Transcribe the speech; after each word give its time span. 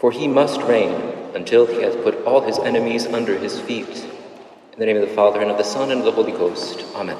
For 0.00 0.10
he 0.10 0.26
must 0.26 0.62
reign 0.62 0.94
until 1.34 1.66
he 1.66 1.82
has 1.82 1.94
put 1.94 2.24
all 2.24 2.40
his 2.40 2.58
enemies 2.58 3.06
under 3.06 3.36
his 3.36 3.60
feet. 3.60 3.86
In 4.72 4.78
the 4.78 4.86
name 4.86 4.96
of 4.96 5.06
the 5.06 5.14
Father, 5.14 5.42
and 5.42 5.50
of 5.50 5.58
the 5.58 5.62
Son, 5.62 5.90
and 5.90 6.00
of 6.00 6.06
the 6.06 6.12
Holy 6.12 6.32
Ghost. 6.32 6.86
Amen. 6.94 7.18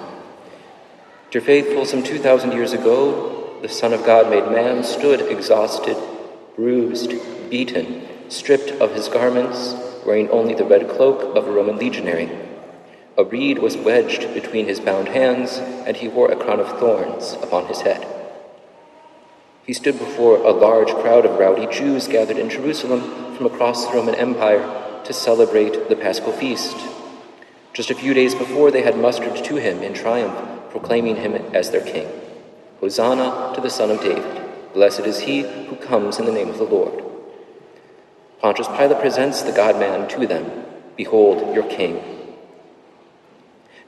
Dear 1.30 1.42
faithful, 1.42 1.84
some 1.84 2.02
2,000 2.02 2.52
years 2.52 2.72
ago, 2.72 3.58
the 3.60 3.68
Son 3.68 3.92
of 3.92 4.06
God 4.06 4.30
made 4.30 4.50
man 4.50 4.82
stood 4.82 5.20
exhausted, 5.20 5.98
bruised, 6.56 7.12
beaten, 7.50 8.08
stripped 8.30 8.70
of 8.80 8.94
his 8.94 9.08
garments, 9.08 9.74
wearing 10.06 10.30
only 10.30 10.54
the 10.54 10.64
red 10.64 10.88
cloak 10.88 11.36
of 11.36 11.46
a 11.46 11.52
Roman 11.52 11.76
legionary. 11.76 12.30
A 13.18 13.24
reed 13.24 13.58
was 13.58 13.76
wedged 13.76 14.32
between 14.32 14.64
his 14.64 14.80
bound 14.80 15.08
hands, 15.08 15.58
and 15.58 15.98
he 15.98 16.08
wore 16.08 16.32
a 16.32 16.36
crown 16.36 16.60
of 16.60 16.78
thorns 16.78 17.34
upon 17.42 17.66
his 17.66 17.82
head. 17.82 18.19
He 19.66 19.72
stood 19.72 19.98
before 19.98 20.38
a 20.38 20.50
large 20.50 20.90
crowd 20.90 21.24
of 21.24 21.38
rowdy 21.38 21.66
Jews 21.66 22.08
gathered 22.08 22.38
in 22.38 22.50
Jerusalem 22.50 23.36
from 23.36 23.46
across 23.46 23.86
the 23.86 23.94
Roman 23.94 24.14
Empire 24.14 25.02
to 25.04 25.12
celebrate 25.12 25.88
the 25.88 25.96
Paschal 25.96 26.32
feast. 26.32 26.76
Just 27.72 27.90
a 27.90 27.94
few 27.94 28.14
days 28.14 28.34
before, 28.34 28.70
they 28.70 28.82
had 28.82 28.98
mustered 28.98 29.44
to 29.44 29.56
him 29.56 29.82
in 29.82 29.94
triumph, 29.94 30.70
proclaiming 30.70 31.16
him 31.16 31.34
as 31.54 31.70
their 31.70 31.84
king. 31.84 32.08
Hosanna 32.80 33.52
to 33.54 33.60
the 33.60 33.70
Son 33.70 33.90
of 33.90 34.00
David. 34.00 34.72
Blessed 34.72 35.00
is 35.00 35.20
he 35.20 35.42
who 35.42 35.76
comes 35.76 36.18
in 36.18 36.24
the 36.24 36.32
name 36.32 36.48
of 36.48 36.58
the 36.58 36.64
Lord. 36.64 37.04
Pontius 38.40 38.68
Pilate 38.68 39.00
presents 39.00 39.42
the 39.42 39.52
God 39.52 39.78
man 39.78 40.08
to 40.08 40.26
them. 40.26 40.64
Behold 40.96 41.54
your 41.54 41.68
king. 41.68 42.02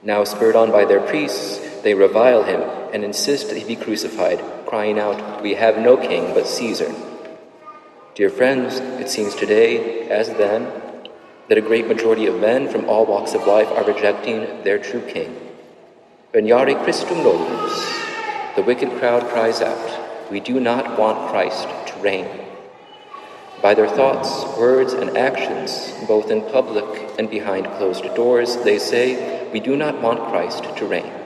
Now, 0.03 0.25
spurred 0.25 0.57
on 0.57 0.70
by 0.70 0.84
their 0.84 1.01
priests, 1.01 1.61
they 1.83 1.95
revile 1.95 2.45
him 2.45 2.61
and 2.93 3.05
insist 3.05 3.49
that 3.49 3.59
he 3.59 3.65
be 3.65 3.77
crucified, 3.77 4.41
crying 4.67 4.99
out, 4.99 5.43
We 5.43 5.55
have 5.55 5.79
no 5.79 5.97
king 5.97 6.35
but 6.35 6.47
Caesar. 6.47 6.95
Dear 8.15 8.31
friends, 8.31 8.79
it 9.01 9.09
seems 9.09 9.35
today, 9.35 10.09
as 10.09 10.29
then, 10.29 10.71
that 11.48 11.59
a 11.59 11.62
great 11.62 11.87
majority 11.87 12.27
of 12.27 12.41
men 12.41 12.69
from 12.69 12.89
all 12.89 13.06
walks 13.06 13.34
of 13.34 13.47
life 13.47 13.69
are 13.69 13.84
rejecting 13.84 14.62
their 14.65 14.79
true 14.79 15.03
king. 15.03 15.37
Regnare 16.33 16.83
Christum 16.84 17.23
nobis. 17.23 18.56
The 18.56 18.62
wicked 18.62 18.91
crowd 18.99 19.23
cries 19.31 19.61
out, 19.61 20.31
We 20.31 20.41
do 20.41 20.61
not 20.61 20.99
want 20.99 21.31
Christ 21.31 21.69
to 21.89 22.01
reign. 22.01 22.28
By 23.61 23.75
their 23.75 23.89
thoughts, 23.89 24.45
words, 24.59 24.93
and 24.93 25.17
actions, 25.17 25.93
both 26.06 26.31
in 26.31 26.43
public 26.51 26.84
and 27.19 27.31
behind 27.31 27.67
closed 27.78 28.05
doors, 28.15 28.56
they 28.59 28.78
say, 28.78 29.51
We 29.53 29.61
do 29.61 29.77
not 29.77 30.01
want 30.03 30.21
Christ 30.31 30.65
to 30.77 30.87
reign. 30.87 31.22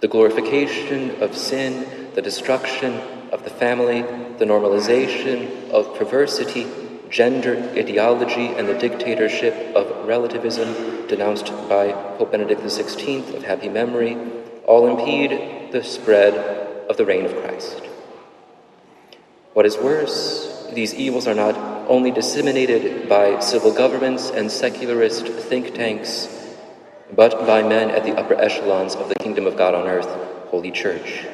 The 0.00 0.08
glorification 0.08 1.22
of 1.22 1.36
sin, 1.36 2.10
the 2.14 2.22
destruction 2.22 3.00
of 3.32 3.44
the 3.44 3.50
family, 3.50 4.02
the 4.38 4.44
normalization 4.44 5.70
of 5.70 5.96
perversity, 5.96 6.66
gender 7.10 7.56
ideology, 7.76 8.46
and 8.46 8.68
the 8.68 8.78
dictatorship 8.78 9.54
of 9.74 10.06
relativism 10.06 11.06
denounced 11.06 11.46
by 11.68 11.92
Pope 12.18 12.32
Benedict 12.32 12.60
XVI 12.60 13.34
of 13.34 13.44
happy 13.44 13.68
memory 13.68 14.16
all 14.66 14.86
impede 14.86 15.72
the 15.72 15.84
spread 15.84 16.34
of 16.88 16.96
the 16.96 17.04
reign 17.04 17.24
of 17.24 17.34
Christ. 17.36 17.82
What 19.52 19.66
is 19.66 19.76
worse, 19.76 20.68
these 20.72 20.94
evils 20.94 21.28
are 21.28 21.34
not 21.34 21.54
only 21.88 22.10
disseminated 22.10 23.08
by 23.08 23.38
civil 23.38 23.72
governments 23.72 24.30
and 24.30 24.50
secularist 24.50 25.28
think 25.28 25.74
tanks, 25.74 26.33
but 27.14 27.46
by 27.46 27.62
men 27.62 27.90
at 27.90 28.04
the 28.04 28.16
upper 28.16 28.34
echelons 28.34 28.94
of 28.94 29.08
the 29.08 29.14
kingdom 29.16 29.46
of 29.46 29.56
God 29.56 29.74
on 29.74 29.86
earth, 29.86 30.08
Holy 30.48 30.70
Church. 30.70 31.26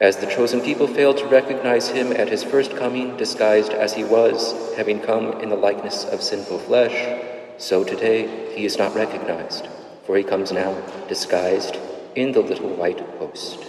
As 0.00 0.16
the 0.16 0.26
chosen 0.26 0.62
people 0.62 0.86
failed 0.86 1.18
to 1.18 1.26
recognize 1.26 1.90
him 1.90 2.12
at 2.12 2.30
his 2.30 2.42
first 2.42 2.74
coming, 2.74 3.16
disguised 3.18 3.72
as 3.72 3.92
he 3.92 4.04
was, 4.04 4.74
having 4.76 5.00
come 5.00 5.32
in 5.40 5.50
the 5.50 5.56
likeness 5.56 6.04
of 6.04 6.22
sinful 6.22 6.58
flesh, 6.60 7.22
so 7.58 7.84
today 7.84 8.54
he 8.54 8.64
is 8.64 8.78
not 8.78 8.94
recognized, 8.94 9.68
for 10.06 10.16
he 10.16 10.24
comes 10.24 10.52
now 10.52 10.80
disguised 11.06 11.76
in 12.14 12.32
the 12.32 12.40
little 12.40 12.70
white 12.70 13.00
host. 13.18 13.66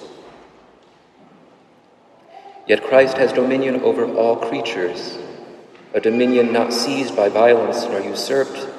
Yet 2.66 2.84
Christ 2.84 3.18
has 3.18 3.34
dominion 3.34 3.82
over 3.82 4.06
all 4.06 4.38
creatures, 4.38 5.18
a 5.94 6.00
dominion 6.00 6.53
not 6.53 6.72
seized 6.72 7.14
by 7.14 7.28
violence 7.28 7.84
nor 7.84 8.00
usurped, 8.00 8.70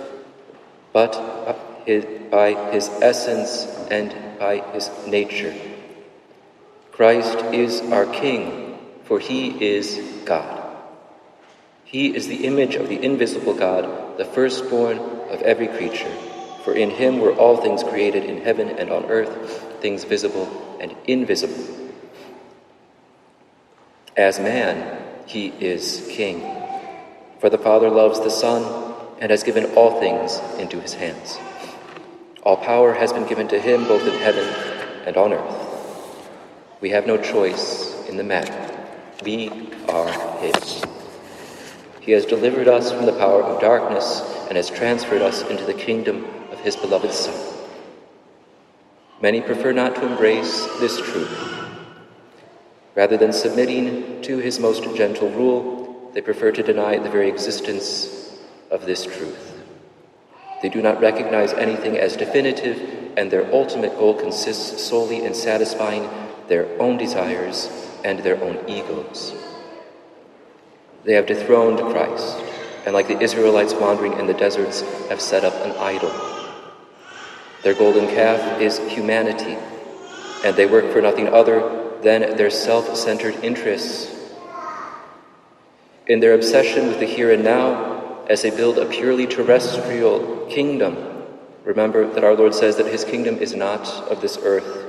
but 0.94 1.14
by 2.30 2.54
his 2.72 2.88
essence 3.00 3.66
and 3.90 4.14
by 4.38 4.58
his 4.72 4.90
nature. 5.06 5.54
Christ 6.92 7.38
is 7.54 7.80
our 7.92 8.06
King, 8.06 8.78
for 9.04 9.18
he 9.18 9.48
is 9.64 9.98
God. 10.24 10.62
He 11.84 12.14
is 12.14 12.26
the 12.26 12.44
image 12.46 12.74
of 12.74 12.88
the 12.88 13.02
invisible 13.02 13.54
God, 13.54 14.16
the 14.18 14.24
firstborn 14.24 14.98
of 14.98 15.42
every 15.42 15.68
creature. 15.68 16.14
For 16.64 16.74
in 16.74 16.90
him 16.90 17.18
were 17.18 17.34
all 17.34 17.56
things 17.56 17.82
created 17.82 18.24
in 18.24 18.40
heaven 18.42 18.68
and 18.68 18.90
on 18.90 19.06
earth, 19.06 19.80
things 19.80 20.04
visible 20.04 20.78
and 20.80 20.94
invisible. 21.06 21.90
As 24.16 24.38
man, 24.38 25.02
he 25.26 25.48
is 25.48 26.06
king. 26.10 26.40
For 27.40 27.50
the 27.50 27.58
Father 27.58 27.90
loves 27.90 28.20
the 28.20 28.30
Son 28.30 28.94
and 29.20 29.30
has 29.30 29.42
given 29.42 29.66
all 29.74 29.98
things 29.98 30.38
into 30.58 30.80
his 30.80 30.94
hands. 30.94 31.38
All 32.42 32.56
power 32.56 32.92
has 32.92 33.12
been 33.12 33.26
given 33.26 33.46
to 33.48 33.60
him 33.60 33.86
both 33.86 34.06
in 34.06 34.18
heaven 34.20 34.44
and 35.06 35.16
on 35.16 35.32
earth. 35.32 35.68
We 36.80 36.90
have 36.90 37.06
no 37.06 37.16
choice 37.16 38.08
in 38.08 38.16
the 38.16 38.24
matter. 38.24 38.86
We 39.24 39.70
are 39.88 40.10
his. 40.40 40.82
He 42.00 42.10
has 42.12 42.26
delivered 42.26 42.66
us 42.66 42.90
from 42.90 43.06
the 43.06 43.12
power 43.12 43.44
of 43.44 43.60
darkness 43.60 44.22
and 44.48 44.56
has 44.56 44.68
transferred 44.68 45.22
us 45.22 45.42
into 45.42 45.64
the 45.64 45.74
kingdom 45.74 46.24
of 46.50 46.58
his 46.58 46.74
beloved 46.74 47.12
Son. 47.12 47.34
Many 49.20 49.40
prefer 49.40 49.70
not 49.70 49.94
to 49.94 50.06
embrace 50.06 50.66
this 50.80 51.00
truth. 51.00 51.52
Rather 52.96 53.16
than 53.16 53.32
submitting 53.32 54.20
to 54.22 54.38
his 54.38 54.58
most 54.58 54.82
gentle 54.96 55.30
rule, 55.30 56.10
they 56.12 56.20
prefer 56.20 56.50
to 56.50 56.62
deny 56.62 56.98
the 56.98 57.08
very 57.08 57.28
existence 57.28 58.36
of 58.72 58.84
this 58.84 59.04
truth. 59.04 59.51
They 60.62 60.68
do 60.68 60.80
not 60.80 61.00
recognize 61.00 61.52
anything 61.52 61.98
as 61.98 62.16
definitive, 62.16 63.12
and 63.16 63.30
their 63.30 63.52
ultimate 63.52 63.98
goal 63.98 64.14
consists 64.14 64.80
solely 64.82 65.24
in 65.24 65.34
satisfying 65.34 66.08
their 66.48 66.68
own 66.80 66.96
desires 66.96 67.68
and 68.04 68.20
their 68.20 68.42
own 68.42 68.58
egos. 68.68 69.34
They 71.04 71.14
have 71.14 71.26
dethroned 71.26 71.80
Christ, 71.92 72.38
and 72.86 72.94
like 72.94 73.08
the 73.08 73.18
Israelites 73.20 73.74
wandering 73.74 74.12
in 74.14 74.26
the 74.28 74.34
deserts, 74.34 74.82
have 75.08 75.20
set 75.20 75.44
up 75.44 75.54
an 75.66 75.72
idol. 75.72 76.12
Their 77.64 77.74
golden 77.74 78.06
calf 78.06 78.60
is 78.60 78.78
humanity, 78.88 79.56
and 80.44 80.54
they 80.54 80.66
work 80.66 80.92
for 80.92 81.02
nothing 81.02 81.28
other 81.28 81.98
than 82.02 82.36
their 82.36 82.50
self 82.50 82.96
centered 82.96 83.34
interests. 83.42 84.14
In 86.06 86.20
their 86.20 86.34
obsession 86.34 86.86
with 86.88 87.00
the 87.00 87.06
here 87.06 87.32
and 87.32 87.42
now, 87.42 87.91
as 88.28 88.42
they 88.42 88.50
build 88.50 88.78
a 88.78 88.86
purely 88.86 89.26
terrestrial 89.26 90.46
kingdom, 90.46 90.96
remember 91.64 92.10
that 92.12 92.24
our 92.24 92.34
Lord 92.34 92.54
says 92.54 92.76
that 92.76 92.86
his 92.86 93.04
kingdom 93.04 93.36
is 93.38 93.54
not 93.54 93.88
of 94.08 94.20
this 94.20 94.38
earth. 94.42 94.86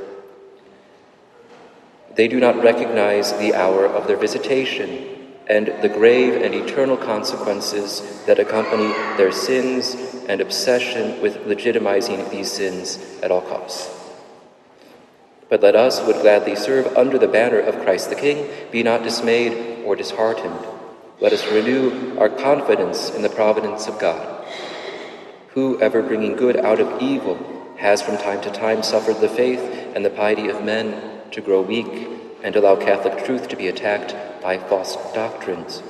They 2.15 2.27
do 2.27 2.39
not 2.39 2.63
recognize 2.63 3.33
the 3.33 3.55
hour 3.55 3.85
of 3.85 4.07
their 4.07 4.17
visitation 4.17 5.13
and 5.47 5.67
the 5.81 5.89
grave 5.89 6.41
and 6.41 6.53
eternal 6.53 6.95
consequences 6.95 8.23
that 8.25 8.39
accompany 8.39 8.93
their 9.17 9.31
sins 9.31 9.95
and 10.29 10.39
obsession 10.39 11.21
with 11.21 11.37
legitimizing 11.45 12.29
these 12.29 12.51
sins 12.51 12.97
at 13.21 13.31
all 13.31 13.41
costs. 13.41 13.89
But 15.49 15.61
let 15.61 15.75
us 15.75 15.99
who 15.99 16.07
would 16.07 16.21
gladly 16.21 16.55
serve 16.55 16.95
under 16.97 17.17
the 17.17 17.27
banner 17.27 17.59
of 17.59 17.81
Christ 17.83 18.09
the 18.09 18.15
King 18.15 18.49
be 18.71 18.83
not 18.83 19.03
dismayed 19.03 19.83
or 19.85 19.95
disheartened. 19.95 20.65
Let 21.19 21.31
us 21.31 21.45
renew 21.45 22.17
our 22.17 22.29
confidence 22.29 23.11
in 23.11 23.21
the 23.21 23.29
providence 23.29 23.87
of 23.87 23.99
God, 23.99 24.45
who, 25.49 25.79
ever 25.79 26.01
bringing 26.01 26.35
good 26.35 26.57
out 26.57 26.79
of 26.79 27.01
evil, 27.01 27.37
has 27.77 28.01
from 28.01 28.17
time 28.17 28.41
to 28.41 28.51
time 28.51 28.81
suffered 28.81 29.21
the 29.21 29.29
faith 29.29 29.61
and 29.95 30.03
the 30.03 30.09
piety 30.09 30.49
of 30.49 30.63
men 30.63 31.21
to 31.31 31.41
grow 31.41 31.61
weak 31.61 32.09
and 32.41 32.55
allow 32.55 32.75
Catholic 32.75 33.23
truth 33.23 33.47
to 33.47 33.55
be 33.55 33.67
attacked 33.67 34.15
by 34.41 34.57
false 34.57 34.95
doctrines, 35.13 35.83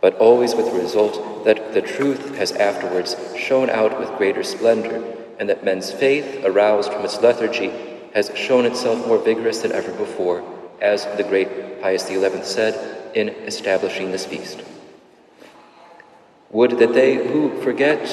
but 0.00 0.14
always 0.16 0.54
with 0.54 0.66
the 0.66 0.80
result 0.80 1.44
that 1.44 1.74
the 1.74 1.82
truth 1.82 2.36
has 2.36 2.52
afterwards 2.52 3.16
shone 3.36 3.70
out 3.70 3.98
with 3.98 4.16
greater 4.16 4.44
splendor, 4.44 5.02
and 5.38 5.48
that 5.48 5.64
men's 5.64 5.90
faith, 5.90 6.44
aroused 6.44 6.92
from 6.92 7.04
its 7.04 7.20
lethargy, 7.20 7.72
has 8.14 8.30
shown 8.36 8.64
itself 8.64 9.04
more 9.06 9.18
vigorous 9.18 9.62
than 9.62 9.72
ever 9.72 9.92
before, 9.92 10.44
as 10.80 11.04
the 11.16 11.24
great 11.24 11.82
Pius 11.82 12.06
XI 12.06 12.42
said 12.42 12.99
in 13.14 13.28
establishing 13.28 14.10
this 14.10 14.26
feast. 14.26 14.62
Would 16.50 16.78
that 16.78 16.94
they 16.94 17.14
who 17.14 17.62
forget 17.62 18.08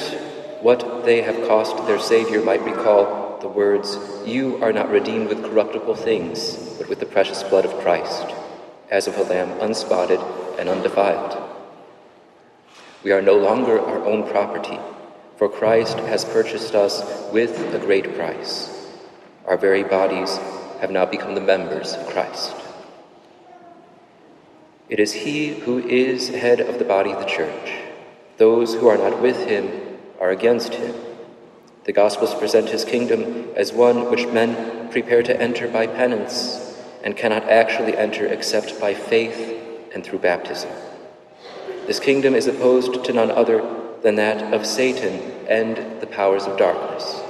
what 0.60 1.04
they 1.04 1.22
have 1.22 1.48
cost 1.48 1.76
their 1.86 1.98
Savior 1.98 2.42
might 2.42 2.62
recall 2.62 3.38
the 3.40 3.48
words, 3.48 3.98
You 4.26 4.62
are 4.62 4.72
not 4.72 4.90
redeemed 4.90 5.28
with 5.28 5.44
corruptible 5.44 5.94
things, 5.94 6.56
but 6.78 6.88
with 6.88 7.00
the 7.00 7.06
precious 7.06 7.42
blood 7.42 7.64
of 7.64 7.78
Christ, 7.80 8.34
as 8.90 9.06
of 9.06 9.16
a 9.16 9.22
lamb 9.22 9.60
unspotted 9.60 10.20
and 10.58 10.68
undefiled. 10.68 11.36
We 13.04 13.12
are 13.12 13.22
no 13.22 13.36
longer 13.36 13.80
our 13.80 14.04
own 14.04 14.28
property, 14.28 14.78
for 15.36 15.48
Christ 15.48 15.98
has 15.98 16.24
purchased 16.24 16.74
us 16.74 17.02
with 17.32 17.74
a 17.74 17.78
great 17.78 18.16
price. 18.16 18.74
Our 19.46 19.56
very 19.56 19.84
bodies 19.84 20.36
have 20.80 20.90
now 20.90 21.06
become 21.06 21.34
the 21.34 21.40
members 21.40 21.94
of 21.94 22.06
Christ. 22.08 22.54
It 24.88 25.00
is 25.00 25.12
He 25.12 25.48
who 25.48 25.78
is 25.78 26.28
head 26.28 26.60
of 26.60 26.78
the 26.78 26.84
body 26.84 27.12
of 27.12 27.18
the 27.18 27.26
church. 27.26 27.72
Those 28.38 28.74
who 28.74 28.88
are 28.88 28.96
not 28.96 29.20
with 29.20 29.46
Him 29.46 29.98
are 30.18 30.30
against 30.30 30.74
Him. 30.74 30.94
The 31.84 31.92
Gospels 31.92 32.34
present 32.34 32.70
His 32.70 32.86
kingdom 32.86 33.48
as 33.54 33.72
one 33.72 34.10
which 34.10 34.26
men 34.26 34.90
prepare 34.90 35.22
to 35.22 35.40
enter 35.40 35.68
by 35.68 35.86
penance 35.86 36.78
and 37.04 37.16
cannot 37.16 37.44
actually 37.44 37.96
enter 37.96 38.26
except 38.26 38.80
by 38.80 38.94
faith 38.94 39.60
and 39.94 40.02
through 40.02 40.20
baptism. 40.20 40.70
This 41.86 42.00
kingdom 42.00 42.34
is 42.34 42.46
opposed 42.46 43.04
to 43.04 43.12
none 43.12 43.30
other 43.30 43.62
than 44.02 44.16
that 44.16 44.54
of 44.54 44.66
Satan 44.66 45.20
and 45.48 46.00
the 46.00 46.06
powers 46.06 46.44
of 46.44 46.58
darkness. 46.58 47.22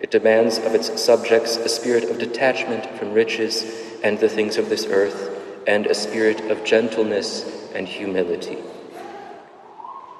It 0.00 0.10
demands 0.10 0.58
of 0.58 0.74
its 0.74 1.00
subjects 1.00 1.56
a 1.56 1.68
spirit 1.68 2.04
of 2.04 2.18
detachment 2.18 2.98
from 2.98 3.12
riches 3.12 3.64
and 4.02 4.18
the 4.18 4.28
things 4.28 4.56
of 4.56 4.68
this 4.68 4.86
earth, 4.86 5.41
and 5.66 5.86
a 5.86 5.94
spirit 5.94 6.50
of 6.50 6.64
gentleness 6.64 7.70
and 7.74 7.86
humility. 7.88 8.58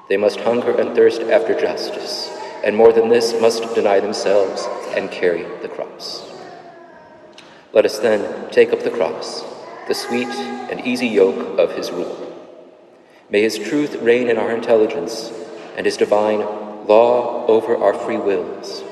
They 0.09 0.17
must 0.17 0.41
hunger 0.41 0.79
and 0.79 0.95
thirst 0.95 1.23
after 1.23 1.59
justice, 1.59 2.31
and 2.65 2.77
more 2.77 2.93
than 2.93 3.09
this, 3.09 3.41
must 3.41 3.75
deny 3.75 4.01
themselves 4.01 4.67
and 4.95 5.11
carry 5.11 5.45
the 5.63 5.69
cross. 5.69 6.29
Let 7.73 7.85
us 7.85 7.99
then 7.99 8.51
take 8.51 8.73
up 8.73 8.83
the 8.83 8.91
cross, 8.91 9.43
the 9.89 9.95
sweet 9.95 10.29
and 10.29 10.81
easy 10.87 11.09
yoke 11.09 11.59
of 11.59 11.75
his 11.77 11.91
rule. 11.91 12.29
May 13.31 13.43
his 13.43 13.59
truth 13.59 13.97
reign 13.97 14.29
in 14.29 14.37
our 14.37 14.55
intelligence, 14.55 15.33
and 15.77 15.87
his 15.87 15.97
divine 15.97 16.41
law 16.87 17.47
over 17.47 17.77
our 17.77 17.95
free 17.95 18.19
wills. 18.19 18.85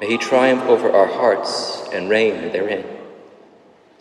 May 0.00 0.06
he 0.06 0.18
triumph 0.18 0.62
over 0.62 0.90
our 0.90 1.06
hearts 1.06 1.86
and 1.92 2.08
reign 2.08 2.50
therein. 2.52 3.01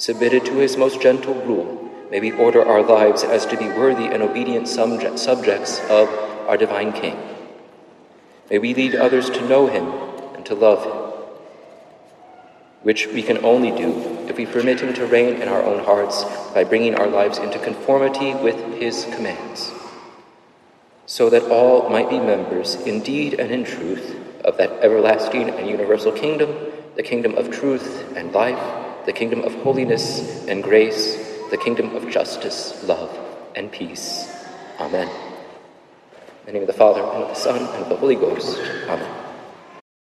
Submitted 0.01 0.45
to 0.45 0.53
his 0.53 0.77
most 0.77 1.00
gentle 1.00 1.36
rule, 1.36 1.88
may 2.09 2.19
we 2.19 2.31
order 2.31 2.65
our 2.65 2.81
lives 2.81 3.24
as 3.24 3.45
to 3.45 3.56
be 3.56 3.68
worthy 3.68 4.06
and 4.06 4.24
obedient 4.24 4.68
subjects 4.68 5.80
of 5.92 6.09
our 6.48 6.57
divine 6.57 6.92
King. 6.92 7.15
May 8.50 8.57
we 8.57 8.74
lead 8.74 8.95
others 8.95 9.30
to 9.30 9.48
know 9.48 9.68
him 9.68 9.86
and 10.33 10.44
to 10.48 10.56
love 10.56 10.83
him, 10.83 11.21
which 12.81 13.06
we 13.09 13.21
can 13.21 13.45
only 13.45 13.69
do 13.69 13.92
if 14.27 14.38
we 14.38 14.48
permit 14.48 14.80
him 14.80 14.92
to 14.95 15.06
reign 15.06 15.39
in 15.39 15.48
our 15.48 15.62
own 15.62 15.86
hearts 15.86 16.24
by 16.51 16.63
bringing 16.63 16.95
our 16.95 17.06
lives 17.06 17.38
into 17.38 17.59
conformity 17.59 18.33
with 18.33 18.57
his 18.80 19.06
commands, 19.13 19.71
so 21.06 21.30
that 21.30 21.44
all 21.51 21.92
might 21.92 22.09
be 22.09 22.18
members, 22.18 22.74
indeed 22.88 23.36
and 23.36 23.51
in 23.51 23.63
truth, 23.63 24.18
of 24.44 24.57
that 24.57 24.71
everlasting 24.81 25.51
and 25.51 25.69
universal 25.69 26.12
kingdom, 26.12 26.71
the 26.95 27.03
kingdom 27.03 27.36
of 27.36 27.51
truth 27.51 28.12
and 28.15 28.33
life, 28.33 28.88
the 29.06 29.13
kingdom 29.13 29.42
of 29.42 29.53
holiness 29.63 30.45
and 30.48 30.63
grace, 30.63 31.18
the 31.50 31.57
kingdom 31.57 31.95
of 31.95 32.09
justice, 32.09 32.83
love, 32.83 33.09
and 33.56 33.71
peace. 33.71 34.31
Amen. 34.80 35.07
In 35.07 36.45
the 36.45 36.51
name 36.53 36.62
of 36.63 36.68
the 36.68 36.74
Father, 36.74 37.01
and 37.01 37.24
of 37.24 37.30
the 37.30 37.36
Son, 37.36 37.57
and 37.57 37.83
of 37.83 37.89
the 37.89 37.98
Holy 37.98 38.15
Ghost. 38.15 38.57
Amen. 38.88 39.20